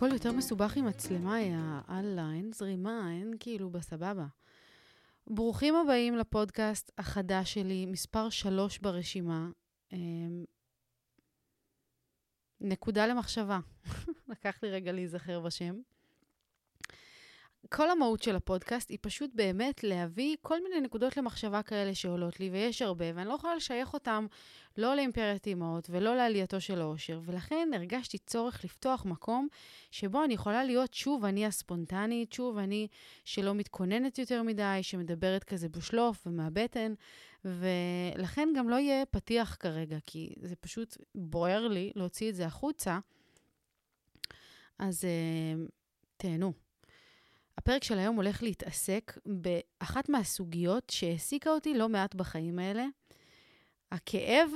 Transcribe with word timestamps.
הכל 0.00 0.12
יותר 0.12 0.32
מסובך 0.32 0.76
עם 0.76 0.86
מצלמה, 0.86 1.40
יא 1.40 1.56
אללה, 1.88 2.32
אין 2.32 2.52
זרימה, 2.52 3.10
אין 3.12 3.34
כאילו 3.40 3.70
בסבבה. 3.70 4.26
ברוכים 5.26 5.74
הבאים 5.76 6.16
לפודקאסט 6.16 6.90
החדש 6.98 7.54
שלי, 7.54 7.86
מספר 7.86 8.30
שלוש 8.30 8.78
ברשימה. 8.78 9.50
אמ, 9.92 10.44
נקודה 12.60 13.06
למחשבה. 13.06 13.60
לקח 14.28 14.62
לי 14.62 14.70
רגע 14.70 14.92
להיזכר 14.92 15.40
בשם. 15.40 15.80
כל 17.68 17.90
המהות 17.90 18.22
של 18.22 18.36
הפודקאסט 18.36 18.90
היא 18.90 18.98
פשוט 19.00 19.30
באמת 19.34 19.84
להביא 19.84 20.36
כל 20.42 20.62
מיני 20.62 20.80
נקודות 20.80 21.16
למחשבה 21.16 21.62
כאלה 21.62 21.94
שעולות 21.94 22.40
לי, 22.40 22.50
ויש 22.50 22.82
הרבה, 22.82 23.04
ואני 23.14 23.28
לא 23.28 23.34
יכולה 23.34 23.56
לשייך 23.56 23.94
אותם 23.94 24.26
לא 24.76 24.94
לאימפריית 24.94 25.46
אימהות 25.46 25.90
ולא 25.90 26.16
לעלייתו 26.16 26.60
של 26.60 26.80
האושר, 26.80 27.20
ולכן 27.24 27.68
הרגשתי 27.74 28.18
צורך 28.18 28.64
לפתוח 28.64 29.04
מקום 29.04 29.48
שבו 29.90 30.24
אני 30.24 30.34
יכולה 30.34 30.64
להיות 30.64 30.94
שוב 30.94 31.24
אני 31.24 31.46
הספונטנית, 31.46 32.32
שוב 32.32 32.58
אני 32.58 32.88
שלא 33.24 33.54
מתכוננת 33.54 34.18
יותר 34.18 34.42
מדי, 34.42 34.78
שמדברת 34.82 35.44
כזה 35.44 35.68
בשלוף 35.68 36.26
ומהבטן, 36.26 36.94
ולכן 37.44 38.48
גם 38.56 38.68
לא 38.68 38.76
יהיה 38.76 39.06
פתיח 39.06 39.56
כרגע, 39.60 39.98
כי 40.06 40.34
זה 40.42 40.56
פשוט 40.56 40.96
בוער 41.14 41.68
לי 41.68 41.92
להוציא 41.94 42.30
את 42.30 42.34
זה 42.34 42.46
החוצה. 42.46 42.98
אז 44.78 45.04
uh, 45.04 45.70
תהנו. 46.16 46.69
הפרק 47.60 47.84
של 47.84 47.98
היום 47.98 48.16
הולך 48.16 48.42
להתעסק 48.42 49.18
באחת 49.26 50.08
מהסוגיות 50.08 50.90
שהעסיקה 50.90 51.50
אותי 51.50 51.74
לא 51.74 51.88
מעט 51.88 52.14
בחיים 52.14 52.58
האלה. 52.58 52.86
הכאב 53.92 54.50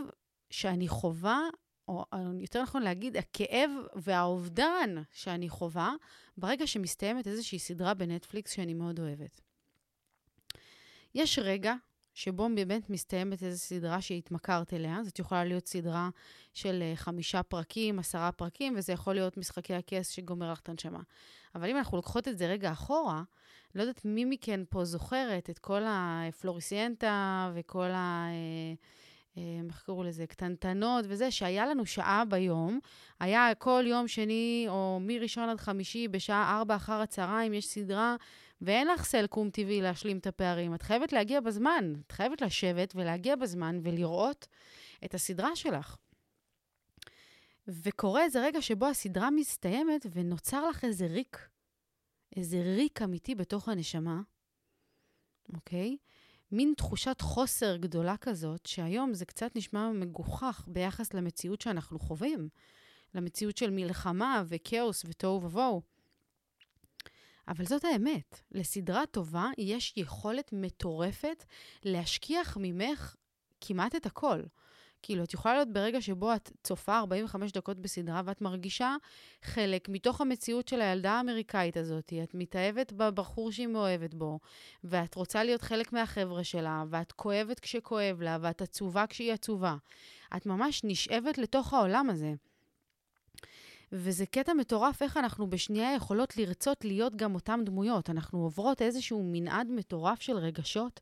שאני 0.50 0.88
חווה, 0.88 1.40
או 1.88 2.04
יותר 2.40 2.62
נכון 2.62 2.82
להגיד, 2.82 3.16
הכאב 3.16 3.70
והאובדן 3.94 4.94
שאני 5.12 5.48
חווה 5.48 5.94
ברגע 6.36 6.66
שמסתיימת 6.66 7.26
איזושהי 7.26 7.58
סדרה 7.58 7.94
בנטפליקס 7.94 8.52
שאני 8.52 8.74
מאוד 8.74 9.00
אוהבת. 9.00 9.40
יש 11.14 11.38
רגע 11.38 11.74
שבו 12.14 12.48
באמת 12.54 12.90
מסתיימת 12.90 13.42
איזו 13.42 13.58
סדרה 13.58 14.00
שהתמכרת 14.00 14.74
אליה. 14.74 14.98
זאת 15.04 15.18
יכולה 15.18 15.44
להיות 15.44 15.66
סדרה 15.66 16.08
של 16.52 16.82
אה, 16.82 16.96
חמישה 16.96 17.42
פרקים, 17.42 17.98
עשרה 17.98 18.32
פרקים, 18.32 18.74
וזה 18.76 18.92
יכול 18.92 19.14
להיות 19.14 19.36
משחקי 19.36 19.74
הכס 19.74 20.08
שגומר 20.08 20.52
לך 20.52 20.60
את 20.60 20.68
הנשמה. 20.68 21.00
אבל 21.54 21.70
אם 21.70 21.76
אנחנו 21.76 21.96
לוקחות 21.96 22.28
את 22.28 22.38
זה 22.38 22.46
רגע 22.46 22.72
אחורה, 22.72 23.22
לא 23.74 23.82
יודעת 23.82 24.04
מי 24.04 24.24
מכן 24.24 24.60
פה 24.70 24.84
זוכרת 24.84 25.50
את 25.50 25.58
כל 25.58 25.82
הפלוריסיינטה 25.86 27.50
וכל 27.54 27.90
ה... 27.90 28.26
אה, 28.28 28.74
אה, 29.38 29.60
איך 29.68 29.82
קראו 29.86 30.02
לזה? 30.02 30.26
קטנטנות 30.26 31.04
וזה, 31.08 31.30
שהיה 31.30 31.66
לנו 31.66 31.86
שעה 31.86 32.24
ביום. 32.24 32.80
היה 33.20 33.54
כל 33.58 33.84
יום 33.86 34.08
שני, 34.08 34.66
או 34.68 34.98
מראשון 35.00 35.48
עד 35.48 35.60
חמישי, 35.60 36.08
בשעה 36.08 36.56
ארבע 36.58 36.76
אחר 36.76 37.00
הצהריים, 37.00 37.54
יש 37.54 37.66
סדרה 37.66 38.16
ואין 38.60 38.88
לך 38.88 39.04
סלקום 39.04 39.50
טבעי 39.50 39.82
להשלים 39.82 40.18
את 40.18 40.26
הפערים. 40.26 40.74
את 40.74 40.82
חייבת 40.82 41.12
להגיע 41.12 41.40
בזמן. 41.40 41.92
את 42.06 42.12
חייבת 42.12 42.40
לשבת 42.40 42.92
ולהגיע 42.96 43.36
בזמן 43.36 43.78
ולראות 43.82 44.46
את 45.04 45.14
הסדרה 45.14 45.56
שלך. 45.56 45.96
וקורה 47.68 48.22
איזה 48.22 48.42
רגע 48.46 48.62
שבו 48.62 48.86
הסדרה 48.86 49.30
מסתיימת 49.30 50.06
ונוצר 50.12 50.68
לך 50.68 50.84
איזה 50.84 51.06
ריק, 51.06 51.48
איזה 52.36 52.62
ריק 52.76 53.02
אמיתי 53.02 53.34
בתוך 53.34 53.68
הנשמה, 53.68 54.20
אוקיי? 55.54 55.96
מין 56.52 56.74
תחושת 56.76 57.20
חוסר 57.20 57.76
גדולה 57.76 58.16
כזאת, 58.16 58.66
שהיום 58.66 59.14
זה 59.14 59.24
קצת 59.24 59.56
נשמע 59.56 59.90
מגוחך 59.92 60.64
ביחס 60.66 61.14
למציאות 61.14 61.60
שאנחנו 61.60 61.98
חווים, 61.98 62.48
למציאות 63.14 63.56
של 63.56 63.70
מלחמה 63.70 64.42
וכאוס 64.46 65.04
ותוהו 65.08 65.42
ובוהו. 65.42 65.82
אבל 67.48 67.64
זאת 67.64 67.84
האמת, 67.84 68.40
לסדרה 68.52 69.06
טובה 69.06 69.46
יש 69.58 69.92
יכולת 69.96 70.50
מטורפת 70.52 71.44
להשכיח 71.82 72.56
ממך 72.60 73.16
כמעט 73.60 73.94
את 73.94 74.06
הכל. 74.06 74.40
כאילו, 75.02 75.24
את 75.24 75.34
יכולה 75.34 75.54
להיות 75.54 75.72
ברגע 75.72 76.00
שבו 76.00 76.34
את 76.34 76.50
צופה 76.62 76.98
45 76.98 77.52
דקות 77.52 77.78
בסדרה 77.78 78.22
ואת 78.24 78.40
מרגישה 78.40 78.96
חלק 79.42 79.88
מתוך 79.88 80.20
המציאות 80.20 80.68
של 80.68 80.80
הילדה 80.80 81.12
האמריקאית 81.12 81.76
הזאת. 81.76 82.12
את 82.22 82.34
מתאהבת 82.34 82.92
בבחור 82.92 83.52
שהיא 83.52 83.66
מאוהבת 83.66 84.14
בו, 84.14 84.38
ואת 84.84 85.14
רוצה 85.14 85.44
להיות 85.44 85.62
חלק 85.62 85.92
מהחבר'ה 85.92 86.44
שלה, 86.44 86.84
ואת 86.90 87.12
כואבת 87.12 87.60
כשכואב 87.60 88.22
לה, 88.22 88.38
ואת 88.40 88.62
עצובה 88.62 89.06
כשהיא 89.06 89.32
עצובה. 89.32 89.76
את 90.36 90.46
ממש 90.46 90.80
נשאבת 90.84 91.38
לתוך 91.38 91.74
העולם 91.74 92.10
הזה. 92.10 92.32
וזה 93.96 94.26
קטע 94.26 94.52
מטורף 94.52 95.02
איך 95.02 95.16
אנחנו 95.16 95.50
בשנייה 95.50 95.94
יכולות 95.94 96.36
לרצות 96.36 96.84
להיות 96.84 97.16
גם 97.16 97.34
אותן 97.34 97.60
דמויות. 97.64 98.10
אנחנו 98.10 98.42
עוברות 98.42 98.82
איזשהו 98.82 99.22
מנעד 99.32 99.66
מטורף 99.70 100.20
של 100.20 100.36
רגשות 100.36 101.00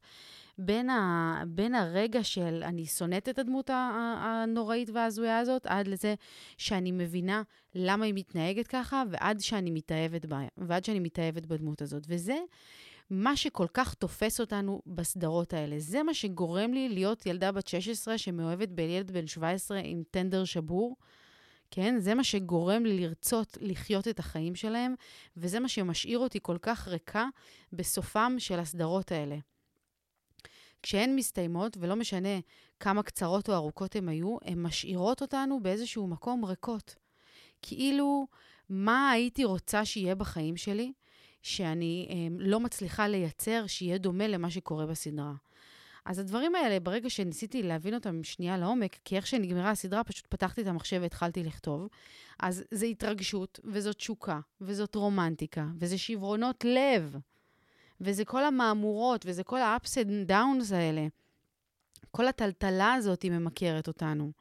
בין, 0.59 0.91
ה, 0.91 1.43
בין 1.47 1.75
הרגע 1.75 2.25
של 2.25 2.63
אני 2.65 2.87
שונאת 2.87 3.29
את 3.29 3.39
הדמות 3.39 3.71
הנוראית 4.19 4.91
וההזויה 4.91 5.39
הזאת, 5.39 5.67
עד 5.67 5.89
לזה 5.89 6.15
שאני 6.59 6.93
מבינה 6.93 7.43
למה 7.75 8.05
היא 8.05 8.15
מתנהגת 8.15 8.67
ככה, 8.67 9.03
ועד 9.11 9.41
שאני 9.41 9.71
מתאהבת 9.71 10.27
בה, 10.27 10.41
ועד 10.57 10.85
שאני 10.85 11.01
מתאהבת 11.01 11.47
בדמות 11.47 11.83
הזאת. 11.83 12.03
וזה 12.09 12.39
מה 13.11 13.37
שכל 13.37 13.67
כך 13.75 13.95
תופס 13.95 14.41
אותנו 14.41 14.83
בסדרות 14.87 15.55
האלה. 15.55 15.79
זה 15.79 16.03
מה 16.03 16.15
שגורם 16.15 16.73
לי 16.73 16.89
להיות 16.89 17.27
ילדה 17.27 17.53
בת 17.53 17.67
16 17.67 18.19
שמאוהבת 18.19 18.69
בילד 18.69 19.11
בן 19.11 19.27
17 19.27 19.81
עם 19.85 20.03
טנדר 20.11 20.45
שבור. 20.45 20.97
כן? 21.75 21.95
זה 21.99 22.15
מה 22.15 22.25
שגורם 22.25 22.85
לי 22.85 22.99
לרצות 23.01 23.59
לחיות 23.61 24.09
את 24.09 24.19
החיים 24.19 24.55
שלהם, 24.55 24.95
וזה 25.37 25.61
מה 25.61 25.69
שמשאיר 25.69 26.19
אותי 26.19 26.39
כל 26.43 26.57
כך 26.63 26.89
ריקה 26.89 27.27
בסופם 27.73 28.35
של 28.39 28.59
הסדרות 28.59 29.13
האלה. 29.13 29.37
כשהן 30.83 31.17
מסתיימות, 31.17 31.77
ולא 31.81 31.97
משנה 31.97 32.41
כמה 32.81 33.03
קצרות 33.03 33.49
או 33.49 33.55
ארוכות 33.55 33.97
הן 33.97 34.09
היו, 34.09 34.37
הן 34.45 34.63
משאירות 34.63 35.23
אותנו 35.23 35.61
באיזשהו 35.63 36.07
מקום 36.07 36.45
ריקות. 36.45 36.95
כאילו, 37.63 38.27
מה 38.69 39.11
הייתי 39.11 39.45
רוצה 39.45 39.85
שיהיה 39.85 40.15
בחיים 40.15 40.57
שלי, 40.57 40.93
שאני 41.43 42.09
אה, 42.11 42.37
לא 42.39 42.61
מצליחה 42.61 43.09
לייצר 43.09 43.67
שיהיה 43.67 43.99
דומה 43.99 44.29
למה 44.29 44.51
שקורה 44.51 44.87
בסדרה. 44.87 45.33
אז 46.05 46.19
הדברים 46.19 46.55
האלה, 46.55 46.81
ברגע 46.81 47.11
שניסיתי 47.11 47.63
להבין 47.63 47.95
אותם 47.95 48.25
שנייה 48.25 48.59
לעומק, 48.59 48.99
כי 49.05 49.17
איך 49.17 49.27
שנגמרה 49.27 49.71
הסדרה, 49.71 50.05
פשוט 50.05 50.27
פתחתי 50.27 50.63
את 50.63 50.67
המחשב 50.67 50.99
והתחלתי 51.03 51.43
לכתוב, 51.43 51.89
אז 52.41 52.65
זה 52.71 52.87
התרגשות, 52.87 53.61
וזאת 53.65 53.97
תשוקה, 53.97 54.41
וזאת 54.61 54.95
רומנטיקה, 54.95 55.67
וזה 55.79 55.99
שברונות 55.99 56.65
לב, 56.65 57.17
וזה 58.01 58.25
כל 58.25 58.45
המהמורות, 58.45 59.25
וזה 59.27 59.45
כל 59.45 59.59
ה-ups 59.59 59.89
and 59.89 60.31
downs 60.31 60.75
האלה. 60.75 61.07
כל 62.11 62.29
הטלטלה 62.29 62.93
הזאת 62.93 63.23
היא 63.23 63.31
ממכרת 63.31 63.89
אותנו. 63.89 64.33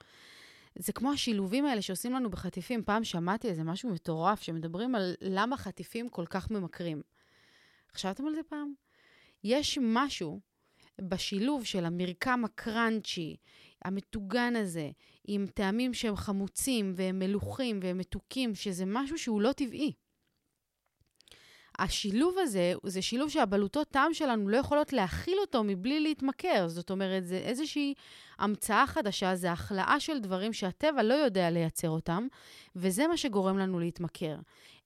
זה 0.75 0.93
כמו 0.93 1.11
השילובים 1.11 1.65
האלה 1.65 1.81
שעושים 1.81 2.13
לנו 2.13 2.29
בחטיפים. 2.29 2.83
פעם 2.83 3.03
שמעתי 3.03 3.49
איזה 3.49 3.63
משהו 3.63 3.89
מטורף, 3.89 4.41
שמדברים 4.41 4.95
על 4.95 5.15
למה 5.21 5.57
חטיפים 5.57 6.09
כל 6.09 6.25
כך 6.25 6.51
ממכרים. 6.51 7.01
חשבתם 7.93 8.25
על 8.25 8.35
זה 8.35 8.41
פעם? 8.49 8.73
יש 9.43 9.79
משהו 9.81 10.39
בשילוב 11.01 11.65
של 11.65 11.85
המרקם 11.85 12.41
הקראנצ'י, 12.45 13.35
המטוגן 13.85 14.55
הזה, 14.55 14.89
עם 15.27 15.45
טעמים 15.53 15.93
שהם 15.93 16.15
חמוצים 16.15 16.93
והם 16.95 17.19
מלוכים 17.19 17.79
והם 17.83 17.97
מתוקים, 17.97 18.55
שזה 18.55 18.83
משהו 18.87 19.17
שהוא 19.17 19.41
לא 19.41 19.51
טבעי. 19.51 19.93
השילוב 21.79 22.35
הזה, 22.39 22.73
זה 22.83 23.01
שילוב 23.01 23.29
שהבלוטות 23.29 23.87
טעם 23.87 24.13
שלנו 24.13 24.49
לא 24.49 24.57
יכולות 24.57 24.93
להכיל 24.93 25.37
אותו 25.41 25.63
מבלי 25.63 25.99
להתמכר. 25.99 26.67
זאת 26.67 26.91
אומרת, 26.91 27.25
זה 27.25 27.37
איזושהי 27.37 27.93
המצאה 28.39 28.87
חדשה, 28.87 29.35
זה 29.35 29.51
החלאה 29.51 29.99
של 29.99 30.19
דברים 30.19 30.53
שהטבע 30.53 31.03
לא 31.03 31.13
יודע 31.13 31.49
לייצר 31.49 31.89
אותם, 31.89 32.27
וזה 32.75 33.07
מה 33.07 33.17
שגורם 33.17 33.57
לנו 33.57 33.79
להתמכר. 33.79 34.35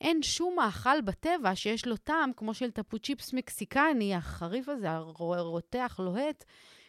אין 0.01 0.23
שום 0.23 0.55
מאכל 0.55 1.01
בטבע 1.01 1.55
שיש 1.55 1.87
לו 1.87 1.97
טעם 1.97 2.31
כמו 2.37 2.53
של 2.53 2.71
טפו 2.71 2.99
צ'יפס 2.99 3.33
מקסיקני, 3.33 4.15
החריף 4.15 4.69
הזה, 4.69 4.91
הרותח, 4.91 5.99
לוהט, 6.03 6.43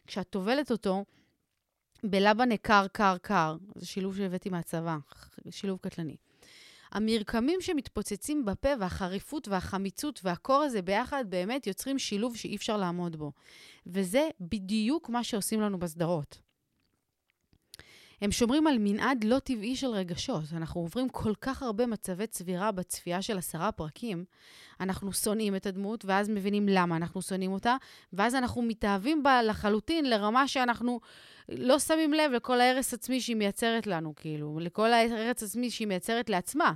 כשאת 0.07 0.31
טובלת 0.31 0.71
אותו 0.71 1.05
בלבנה 2.05 2.57
קר, 2.57 2.87
קר, 2.93 3.17
קר. 3.23 3.57
זה 3.75 3.87
שילוב 3.87 4.17
שהבאתי 4.17 4.51
מהצבא, 4.51 4.97
שילוב 5.51 5.79
קטלני. 5.83 6.17
המרקמים 6.97 7.61
שמתפוצצים 7.61 8.45
בפה 8.45 8.69
והחריפות 8.81 9.49
והחמיצות 9.49 10.21
והקור 10.25 10.63
הזה 10.63 10.83
ביחד 10.83 11.25
באמת 11.29 11.67
יוצרים 11.67 11.99
שילוב 11.99 12.37
שאי 12.37 12.57
אפשר 12.57 12.77
לעמוד 12.77 13.17
בו. 13.17 13.33
וזה 13.87 14.29
בדיוק 14.41 15.09
מה 15.09 15.25
שעושים 15.25 15.61
לנו 15.61 15.79
בסדרות. 15.79 16.46
הם 18.21 18.33
שומרים 18.33 18.67
על 18.67 18.77
מנעד 18.79 19.25
לא 19.25 19.39
טבעי 19.39 19.77
של 19.77 19.87
רגשות. 19.87 20.43
אנחנו 20.53 20.81
עוברים 20.81 21.09
כל 21.09 21.33
כך 21.41 21.63
הרבה 21.63 21.87
מצבי 21.87 22.27
צבירה 22.27 22.73
בצפייה 22.73 23.23
של 23.23 23.39
עשרה 23.39 23.73
פרקים. 23.73 24.25
אנחנו 24.81 25.13
שונאים 25.13 25.57
את 25.57 25.67
הדמות, 25.67 26.05
ואז 26.05 26.29
מבינים 26.29 26.69
למה 26.69 26.97
אנחנו 26.97 27.23
שונאים 27.23 27.53
אותה, 27.53 27.77
ואז 28.13 28.35
אנחנו 28.35 28.63
מתאהבים 28.63 29.23
בה 29.23 29.43
לחלוטין 29.43 30.11
לרמה 30.11 30.49
שאנחנו 30.49 31.01
לא 31.49 31.79
שמים 31.79 32.13
לב 32.13 32.33
לכל 32.33 32.61
ההרס 32.61 32.95
עצמי 32.95 33.21
שהיא 33.21 33.37
מייצרת 33.37 33.87
לנו, 33.87 34.15
כאילו, 34.17 34.59
לכל 34.61 34.93
ההרס 34.93 35.43
עצמי 35.43 35.71
שהיא 35.71 35.89
מייצרת 35.89 36.31
לעצמה. 36.31 36.73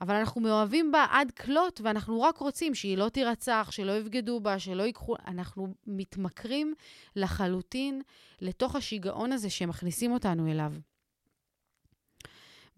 אבל 0.00 0.14
אנחנו 0.14 0.40
מאוהבים 0.40 0.92
בה 0.92 1.06
עד 1.10 1.30
כלות, 1.30 1.80
ואנחנו 1.84 2.22
רק 2.22 2.38
רוצים 2.38 2.74
שהיא 2.74 2.98
לא 2.98 3.08
תירצח, 3.08 3.68
שלא 3.70 3.92
יבגדו 3.92 4.40
בה, 4.40 4.58
שלא 4.58 4.82
ייקחו... 4.82 5.16
אנחנו 5.26 5.74
מתמכרים 5.86 6.74
לחלוטין 7.16 8.02
לתוך 8.40 8.76
השיגעון 8.76 9.32
הזה 9.32 9.50
שמכניסים 9.50 10.12
אותנו 10.12 10.50
אליו. 10.50 10.72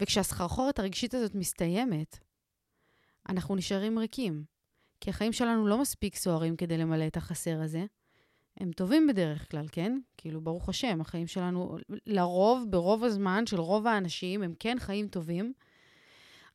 וכשהסחרחורת 0.01 0.79
הרגשית 0.79 1.15
הזאת 1.15 1.35
מסתיימת, 1.35 2.19
אנחנו 3.29 3.57
נשארים 3.57 3.99
ריקים. 3.99 4.45
כי 5.01 5.11
החיים 5.11 5.33
שלנו 5.33 5.67
לא 5.67 5.79
מספיק 5.79 6.17
סוערים 6.17 6.57
כדי 6.57 6.79
למלא 6.79 7.07
את 7.07 7.17
החסר 7.17 7.61
הזה. 7.61 7.85
הם 8.57 8.73
טובים 8.73 9.07
בדרך 9.07 9.51
כלל, 9.51 9.67
כן? 9.73 9.99
כאילו, 10.17 10.41
ברוך 10.41 10.69
השם, 10.69 11.01
החיים 11.01 11.27
שלנו, 11.27 11.77
לרוב, 12.07 12.65
ברוב 12.71 13.05
הזמן 13.05 13.47
של 13.47 13.61
רוב 13.61 13.87
האנשים, 13.87 14.43
הם 14.43 14.55
כן 14.59 14.77
חיים 14.81 15.09
טובים, 15.09 15.53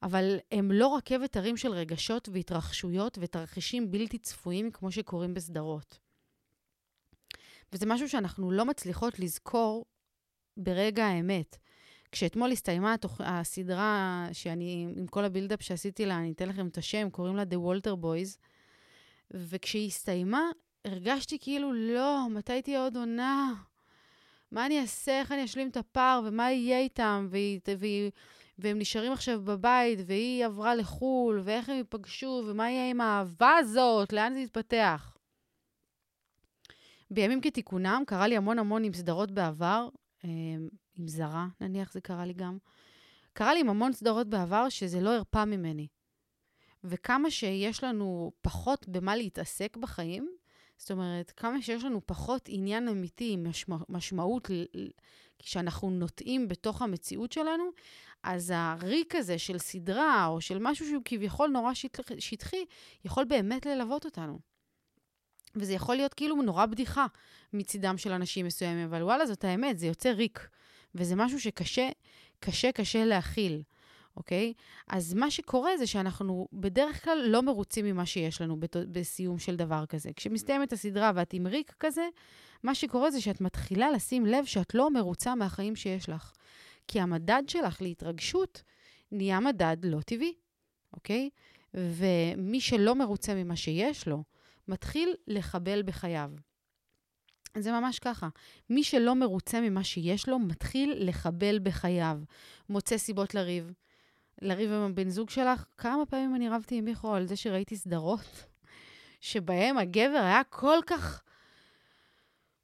אבל 0.03 0.37
הם 0.51 0.71
לא 0.71 0.95
רכבת 0.95 1.37
הרים 1.37 1.57
של 1.57 1.71
רגשות 1.71 2.29
והתרחשויות 2.29 3.17
ותרחישים 3.21 3.91
בלתי 3.91 4.17
צפויים 4.17 4.71
כמו 4.71 4.91
שקורים 4.91 5.33
בסדרות. 5.33 5.99
וזה 7.73 7.85
משהו 7.85 8.09
שאנחנו 8.09 8.51
לא 8.51 8.65
מצליחות 8.65 9.19
לזכור 9.19 9.85
ברגע 10.57 11.05
האמת. 11.05 11.57
כשאתמול 12.11 12.51
הסתיימה 12.51 12.93
התוכ... 12.93 13.21
הסדרה 13.23 14.27
שאני, 14.31 14.87
עם 14.97 15.07
כל 15.07 15.25
הבילדאפ 15.25 15.61
שעשיתי 15.61 16.05
לה, 16.05 16.17
אני 16.17 16.31
אתן 16.31 16.49
לכם 16.49 16.67
את 16.67 16.77
השם, 16.77 17.09
קוראים 17.09 17.35
לה 17.35 17.43
The 17.43 17.55
Walter 17.55 18.03
Boys, 18.03 18.37
וכשהיא 19.31 19.87
הסתיימה, 19.87 20.41
הרגשתי 20.85 21.39
כאילו, 21.39 21.73
לא, 21.73 22.27
מתי 22.29 22.61
תהיה 22.61 22.83
עוד 22.83 22.97
עונה? 22.97 23.53
מה 24.51 24.65
אני 24.65 24.81
אעשה? 24.81 25.19
איך 25.19 25.31
אני 25.31 25.45
אשלים 25.45 25.69
את 25.69 25.77
הפער? 25.77 26.21
ומה 26.25 26.51
יהיה 26.51 26.79
איתם? 26.79 27.27
והיא, 27.29 27.59
והיא, 27.79 28.11
והם 28.59 28.79
נשארים 28.79 29.11
עכשיו 29.11 29.41
בבית, 29.41 29.99
והיא 30.05 30.45
עברה 30.45 30.75
לחו"ל, 30.75 31.41
ואיך 31.43 31.69
הם 31.69 31.75
ייפגשו, 31.75 32.43
ומה 32.47 32.69
יהיה 32.69 32.89
עם 32.89 33.01
האהבה 33.01 33.55
הזאת? 33.59 34.13
לאן 34.13 34.33
זה 34.33 34.39
יתפתח? 34.39 35.17
בימים 37.11 37.41
כתיקונם, 37.41 38.03
קרה 38.07 38.27
לי 38.27 38.37
המון 38.37 38.59
המון 38.59 38.83
עם 38.83 38.93
סדרות 38.93 39.31
בעבר, 39.31 39.89
אה, 40.25 40.29
עם 40.97 41.07
זרה, 41.07 41.47
נניח 41.61 41.93
זה 41.93 42.01
קרה 42.01 42.25
לי 42.25 42.33
גם. 42.33 42.57
קרה 43.33 43.53
לי 43.53 43.59
עם 43.59 43.69
המון 43.69 43.93
סדרות 43.93 44.27
בעבר 44.27 44.69
שזה 44.69 45.01
לא 45.01 45.15
הרפא 45.15 45.43
ממני. 45.45 45.87
וכמה 46.83 47.31
שיש 47.31 47.83
לנו 47.83 48.31
פחות 48.41 48.87
במה 48.87 49.15
להתעסק 49.15 49.77
בחיים, 49.77 50.36
זאת 50.77 50.91
אומרת, 50.91 51.31
כמה 51.31 51.61
שיש 51.61 51.83
לנו 51.83 52.01
פחות 52.05 52.45
עניין 52.47 52.87
אמיתי, 52.87 53.35
משמע, 53.37 53.77
משמעות, 53.89 54.49
כשאנחנו 55.39 55.89
נוטעים 55.89 56.47
בתוך 56.47 56.81
המציאות 56.81 57.31
שלנו, 57.31 57.63
אז 58.23 58.53
הריק 58.55 59.15
הזה 59.15 59.39
של 59.39 59.57
סדרה, 59.57 60.25
או 60.25 60.41
של 60.41 60.57
משהו 60.61 60.85
שהוא 60.85 61.01
כביכול 61.05 61.49
נורא 61.49 61.71
שטחי, 62.19 62.65
יכול 63.05 63.25
באמת 63.25 63.65
ללוות 63.65 64.05
אותנו. 64.05 64.39
וזה 65.55 65.73
יכול 65.73 65.95
להיות 65.95 66.13
כאילו 66.13 66.35
נורא 66.35 66.65
בדיחה 66.65 67.05
מצידם 67.53 67.97
של 67.97 68.11
אנשים 68.11 68.45
מסוימים, 68.45 68.85
אבל 68.85 69.03
וואלה, 69.03 69.25
זאת 69.25 69.43
האמת, 69.43 69.79
זה 69.79 69.87
יוצא 69.87 70.09
ריק. 70.09 70.49
וזה 70.95 71.15
משהו 71.15 71.39
שקשה, 71.39 71.89
קשה, 72.39 72.71
קשה 72.71 73.05
להכיל, 73.05 73.61
אוקיי? 74.17 74.53
אז 74.87 75.13
מה 75.13 75.31
שקורה 75.31 75.77
זה 75.77 75.87
שאנחנו 75.87 76.47
בדרך 76.53 77.03
כלל 77.03 77.23
לא 77.27 77.41
מרוצים 77.41 77.85
ממה 77.85 78.05
שיש 78.05 78.41
לנו. 78.41 78.57
בסיום 78.91 79.39
של 79.39 79.55
דבר 79.55 79.85
כזה. 79.85 80.09
כשמסתיימת 80.15 80.73
הסדרה 80.73 81.11
ואת 81.15 81.33
עם 81.33 81.47
ריק 81.47 81.75
כזה, 81.79 82.07
מה 82.63 82.75
שקורה 82.75 83.11
זה 83.11 83.21
שאת 83.21 83.41
מתחילה 83.41 83.91
לשים 83.91 84.25
לב 84.25 84.45
שאת 84.45 84.75
לא 84.75 84.91
מרוצה 84.91 85.35
מהחיים 85.35 85.75
שיש 85.75 86.09
לך. 86.09 86.33
כי 86.87 86.99
המדד 86.99 87.43
שלך 87.47 87.81
להתרגשות 87.81 88.63
נהיה 89.11 89.39
מדד 89.39 89.77
לא 89.83 90.01
טבעי, 90.01 90.33
אוקיי? 90.93 91.29
ומי 91.73 92.61
שלא 92.61 92.95
מרוצה 92.95 93.35
ממה 93.35 93.55
שיש 93.55 94.07
לו, 94.07 94.23
מתחיל 94.67 95.15
לחבל 95.27 95.81
בחייו. 95.83 96.31
זה 97.57 97.71
ממש 97.71 97.99
ככה. 97.99 98.29
מי 98.69 98.83
שלא 98.83 99.15
מרוצה 99.15 99.61
ממה 99.61 99.83
שיש 99.83 100.29
לו, 100.29 100.39
מתחיל 100.39 100.93
לחבל 100.97 101.59
בחייו. 101.63 102.19
מוצא 102.69 102.97
סיבות 102.97 103.35
לריב. 103.35 103.71
לריב 104.41 104.71
עם 104.71 104.81
הבן 104.81 105.09
זוג 105.09 105.29
שלך. 105.29 105.65
כמה 105.77 106.05
פעמים 106.05 106.35
אני 106.35 106.49
רבתי 106.49 106.75
עם 106.75 106.85
מיכו 106.85 107.15
על 107.15 107.25
זה 107.25 107.35
שראיתי 107.35 107.77
סדרות 107.77 108.45
שבהם 109.21 109.77
הגבר 109.77 110.21
היה 110.23 110.43
כל 110.43 110.77
כך 110.85 111.23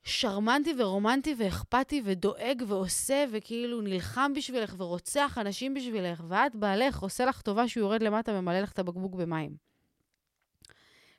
שרמנטי 0.04 0.74
ורומנטי 0.78 1.36
ואכפתי 1.38 2.02
ודואג 2.06 2.64
ועושה 2.68 3.26
וכאילו 3.32 3.82
נלחם 3.82 4.32
בשבילך 4.36 4.76
ורוצח 4.78 5.38
אנשים 5.42 5.74
בשבילך, 5.74 6.24
ואת 6.28 6.56
בעלך 6.56 7.00
עושה 7.00 7.26
לך 7.26 7.42
טובה 7.42 7.68
שהוא 7.68 7.82
יורד 7.82 8.04
למטה 8.04 8.32
וממלא 8.32 8.60
לך 8.60 8.72
את 8.72 8.80
הבקבוק 8.80 9.16
במים. 9.16 9.56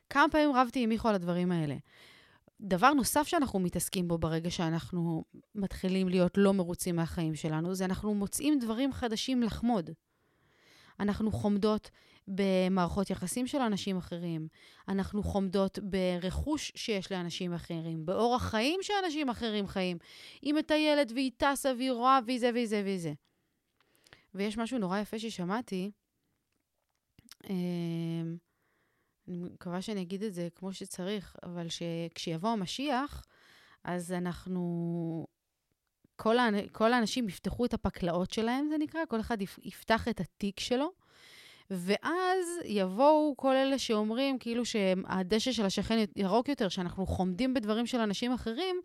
כמה 0.09 0.25
פעמים 0.31 0.55
רבתי 0.55 0.83
עם 0.83 0.89
מיכו 0.89 1.09
על 1.09 1.15
הדברים 1.15 1.51
האלה. 1.51 1.75
דבר 2.61 2.93
נוסף 2.93 3.27
שאנחנו 3.27 3.59
מתעסקים 3.59 4.07
בו 4.07 4.17
ברגע 4.17 4.51
שאנחנו 4.51 5.23
מתחילים 5.55 6.09
להיות 6.09 6.37
לא 6.37 6.53
מרוצים 6.53 6.95
מהחיים 6.95 7.35
שלנו, 7.35 7.75
זה 7.75 7.85
אנחנו 7.85 8.13
מוצאים 8.13 8.59
דברים 8.59 8.93
חדשים 8.93 9.43
לחמוד. 9.43 9.89
אנחנו 10.99 11.31
חומדות 11.31 11.89
במערכות 12.27 13.09
יחסים 13.09 13.47
של 13.47 13.57
אנשים 13.57 13.97
אחרים, 13.97 14.47
אנחנו 14.87 15.23
חומדות 15.23 15.79
ברכוש 15.79 16.71
שיש 16.75 17.11
לאנשים 17.11 17.53
אחרים, 17.53 18.05
באורח 18.05 18.43
חיים 18.43 18.79
שאנשים 18.83 19.29
אחרים 19.29 19.67
חיים. 19.67 19.97
היא 20.41 20.53
מטיילת 20.53 21.11
והיא 21.11 21.31
טסה 21.37 21.73
והיא 21.77 21.91
רואה 21.91 22.19
והיא 22.25 22.39
זה 22.39 22.49
והיא 22.53 22.67
זה 22.67 22.81
והיא 22.83 22.99
זה. 22.99 23.13
ויש 24.35 24.57
משהו 24.57 24.77
נורא 24.77 24.99
יפה 24.99 25.19
ששמעתי, 25.19 25.91
אמ, 27.49 28.37
אני 29.27 29.37
מקווה 29.37 29.81
שאני 29.81 30.01
אגיד 30.01 30.23
את 30.23 30.33
זה 30.33 30.47
כמו 30.55 30.73
שצריך, 30.73 31.35
אבל 31.43 31.67
שכשיבוא 31.69 32.49
המשיח, 32.49 33.25
אז 33.83 34.11
אנחנו... 34.11 35.34
כל, 36.15 36.37
האנ... 36.37 36.67
כל 36.71 36.93
האנשים 36.93 37.29
יפתחו 37.29 37.65
את 37.65 37.73
הפקלאות 37.73 38.31
שלהם, 38.31 38.67
זה 38.69 38.77
נקרא, 38.77 39.01
כל 39.09 39.19
אחד 39.19 39.37
יפתח 39.63 40.07
את 40.07 40.19
התיק 40.19 40.59
שלו, 40.59 40.91
ואז 41.71 42.45
יבואו 42.65 43.33
כל 43.37 43.55
אלה 43.55 43.79
שאומרים 43.79 44.39
כאילו 44.39 44.65
שהדשא 44.65 45.51
של 45.51 45.65
השכן 45.65 46.05
ירוק 46.15 46.49
יותר, 46.49 46.69
שאנחנו 46.69 47.05
חומדים 47.05 47.53
בדברים 47.53 47.85
של 47.85 47.99
אנשים 47.99 48.31
אחרים, 48.31 48.75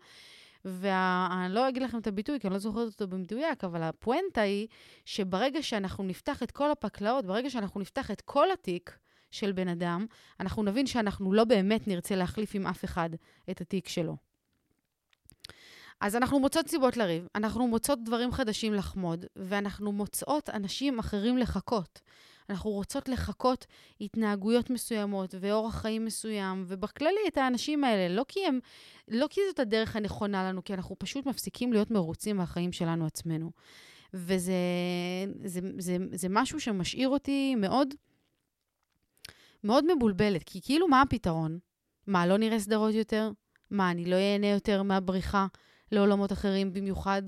ואני 0.65 1.53
לא 1.53 1.69
אגיד 1.69 1.83
לכם 1.83 1.97
את 1.97 2.07
הביטוי, 2.07 2.39
כי 2.39 2.47
אני 2.47 2.53
לא 2.53 2.59
זוכרת 2.59 2.87
אותו 2.87 3.07
במדויק, 3.07 3.63
אבל 3.63 3.83
הפואנטה 3.83 4.41
היא 4.41 4.67
שברגע 5.05 5.63
שאנחנו 5.63 6.03
נפתח 6.03 6.43
את 6.43 6.51
כל 6.51 6.71
הפקלאות, 6.71 7.25
ברגע 7.25 7.49
שאנחנו 7.49 7.79
נפתח 7.81 8.11
את 8.11 8.21
כל 8.21 8.51
התיק, 8.51 8.97
של 9.31 9.51
בן 9.51 9.67
אדם, 9.67 10.05
אנחנו 10.39 10.63
נבין 10.63 10.87
שאנחנו 10.87 11.33
לא 11.33 11.43
באמת 11.43 11.87
נרצה 11.87 12.15
להחליף 12.15 12.55
עם 12.55 12.67
אף 12.67 12.85
אחד 12.85 13.09
את 13.49 13.61
התיק 13.61 13.87
שלו. 13.87 14.30
אז 16.01 16.15
אנחנו 16.15 16.39
מוצאות 16.39 16.67
סיבות 16.67 16.97
לריב, 16.97 17.27
אנחנו 17.35 17.67
מוצאות 17.67 18.03
דברים 18.03 18.31
חדשים 18.31 18.73
לחמוד, 18.73 19.25
ואנחנו 19.35 19.91
מוצאות 19.91 20.49
אנשים 20.49 20.99
אחרים 20.99 21.37
לחכות. 21.37 22.01
אנחנו 22.49 22.69
רוצות 22.69 23.09
לחכות 23.09 23.65
התנהגויות 24.01 24.69
מסוימות 24.69 25.35
ואורח 25.39 25.75
חיים 25.81 26.05
מסוים, 26.05 26.63
ובכללי 26.67 27.19
את 27.27 27.37
האנשים 27.37 27.83
האלה, 27.83 28.15
לא 28.15 28.25
כי, 28.27 28.45
הם, 28.45 28.59
לא 29.07 29.27
כי 29.29 29.41
זאת 29.49 29.59
הדרך 29.59 29.95
הנכונה 29.95 30.49
לנו, 30.49 30.63
כי 30.63 30.73
אנחנו 30.73 30.95
פשוט 30.99 31.25
מפסיקים 31.25 31.73
להיות 31.73 31.91
מרוצים 31.91 32.37
מהחיים 32.37 32.71
שלנו 32.71 33.05
עצמנו. 33.05 33.51
וזה 34.13 34.53
זה, 35.43 35.59
זה, 35.59 35.69
זה, 35.77 35.97
זה 36.13 36.27
משהו 36.29 36.59
שמשאיר 36.59 37.09
אותי 37.09 37.55
מאוד 37.55 37.93
מאוד 39.63 39.95
מבולבלת, 39.95 40.43
כי 40.43 40.61
כאילו 40.61 40.87
מה 40.87 41.01
הפתרון? 41.01 41.59
מה, 42.07 42.27
לא 42.27 42.37
נראה 42.37 42.59
סדרות 42.59 42.93
יותר? 42.93 43.31
מה, 43.71 43.91
אני 43.91 44.05
לא 44.05 44.15
אהנה 44.15 44.47
יותר 44.47 44.83
מהבריחה 44.83 45.47
לעולמות 45.91 46.31
אחרים, 46.31 46.73
במיוחד 46.73 47.21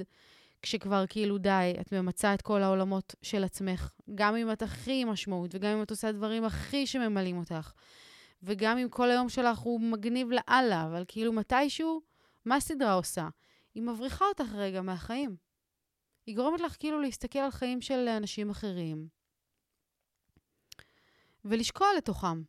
כשכבר 0.62 1.08
כאילו 1.08 1.38
די, 1.38 1.74
את 1.82 1.92
ממצה 1.94 2.34
את 2.34 2.42
כל 2.42 2.64
העולמות 2.64 3.16
של 3.22 3.44
עצמך, 3.44 3.92
גם 4.16 4.36
אם 4.36 4.52
את 4.52 4.62
הכי 4.62 5.06
משמעות, 5.06 5.56
וגם 5.56 5.78
אם 5.78 5.84
את 5.84 5.92
עושה 5.92 6.12
דברים 6.12 6.44
הכי 6.44 6.88
שממלאים 6.88 7.38
אותך, 7.38 7.72
וגם 8.44 8.78
אם 8.78 8.90
כל 8.90 9.12
היום 9.12 9.30
שלך 9.30 9.60
הוא 9.60 9.82
מגניב 9.82 10.28
לאללה, 10.32 10.86
אבל 10.86 11.04
כאילו 11.08 11.34
מתישהו, 11.34 12.02
מה 12.46 12.56
הסדרה 12.56 12.94
עושה? 12.94 13.28
היא 13.76 13.84
מבריחה 13.84 14.26
אותך 14.26 14.54
רגע 14.54 14.82
מהחיים. 14.82 15.36
היא 16.26 16.36
גורמת 16.36 16.62
לך 16.62 16.76
כאילו 16.80 17.02
להסתכל 17.02 17.40
על 17.40 17.52
חיים 17.52 17.82
של 17.82 18.08
אנשים 18.08 18.50
אחרים, 18.50 19.08
ולשקוע 21.46 21.88
לתוכם. 21.98 22.44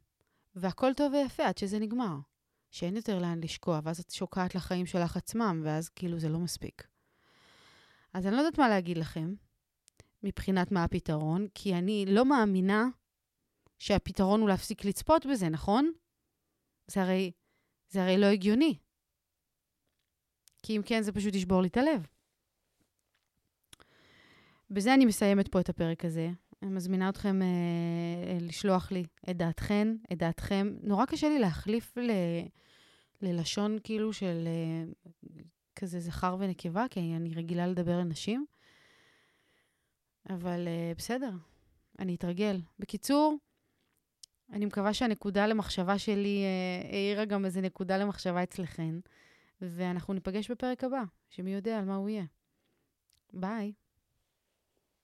והכל 0.55 0.95
טוב 0.95 1.13
ויפה 1.13 1.47
עד 1.47 1.59
שזה 1.59 1.79
נגמר. 1.79 2.15
שאין 2.75 2.97
יותר 2.97 3.19
לאן 3.19 3.41
לשקוע, 3.41 3.81
ואז 3.85 4.01
את 4.01 4.11
שוקעת 4.11 4.55
לחיים 4.55 4.87
שלך 4.87 5.17
עצמם, 5.17 5.63
ואז 5.65 5.89
כאילו 5.89 6.19
זה 6.19 6.29
לא 6.29 6.39
מספיק. 6.39 6.89
אז 8.13 8.27
אני 8.27 8.35
לא 8.35 8.41
יודעת 8.41 8.59
מה 8.59 8.69
להגיד 8.69 8.99
לכם, 8.99 9.35
מבחינת 10.23 10.73
מה 10.73 10.85
הפתרון, 10.85 11.47
כי 11.55 11.75
אני 11.75 12.05
לא 12.09 12.25
מאמינה 12.25 12.85
שהפתרון 13.79 14.41
הוא 14.41 14.49
להפסיק 14.49 14.85
לצפות 14.85 15.27
בזה, 15.27 15.49
נכון? 15.49 15.93
זה 16.87 17.03
הרי, 17.03 17.33
זה 17.89 18.03
הרי 18.03 18.19
לא 18.19 18.27
הגיוני. 18.27 18.79
כי 20.63 20.77
אם 20.77 20.83
כן, 20.87 21.03
זה 21.03 21.13
פשוט 21.13 21.35
ישבור 21.35 21.63
לי 21.63 21.69
את 21.69 21.77
הלב. 21.77 22.07
בזה 24.71 24.95
אני 24.95 25.05
מסיימת 25.05 25.49
פה 25.49 25.61
את 25.61 25.69
הפרק 25.69 26.05
הזה. 26.05 26.31
אני 26.65 26.73
מזמינה 26.73 27.09
אתכם 27.09 27.43
אה, 27.43 28.39
לשלוח 28.41 28.93
לי 28.93 29.05
את 29.31 29.37
דעתכן, 29.37 29.89
את 30.13 30.19
דעתכם. 30.19 30.75
נורא 30.83 31.07
קשה 31.07 31.29
לי 31.29 31.39
להחליף 31.39 31.99
ל, 31.99 32.11
ללשון 33.23 33.79
כאילו 33.85 34.13
של 34.13 34.45
אה, 34.47 35.11
כזה 35.77 36.01
זכר 36.01 36.37
ונקבה, 36.39 36.87
כי 36.91 37.01
אני 37.01 37.35
רגילה 37.35 37.67
לדבר 37.67 37.95
על 37.95 38.03
נשים. 38.03 38.47
אבל 40.31 40.69
אה, 40.69 40.93
בסדר, 40.99 41.31
אני 41.99 42.15
אתרגל. 42.15 42.61
בקיצור, 42.79 43.37
אני 44.53 44.67
מקווה 44.67 44.95
שהנקודה 44.95 45.47
למחשבה 45.47 45.99
שלי 45.99 46.43
אה, 46.45 46.91
העירה 46.91 47.25
גם 47.25 47.45
איזה 47.45 47.61
נקודה 47.61 47.99
למחשבה 47.99 48.43
אצלכן, 48.43 48.95
ואנחנו 49.61 50.15
ניפגש 50.15 50.51
בפרק 50.51 50.85
הבא, 50.85 51.03
שמי 51.29 51.55
יודע 51.55 51.79
על 51.79 51.85
מה 51.85 51.97
הוא 51.97 52.09
יהיה. 52.09 52.25
ביי. 53.33 53.73